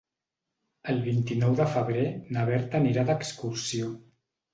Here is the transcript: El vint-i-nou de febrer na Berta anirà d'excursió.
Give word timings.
El 0.93 1.01
vint-i-nou 1.07 1.53
de 1.59 1.67
febrer 1.73 2.05
na 2.37 2.45
Berta 2.47 2.79
anirà 2.79 3.05
d'excursió. 3.11 3.93